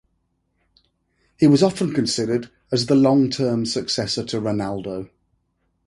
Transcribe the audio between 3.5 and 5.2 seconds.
successor to Ronaldo.